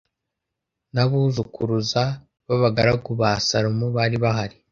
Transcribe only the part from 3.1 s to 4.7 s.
ba salomo bari bahari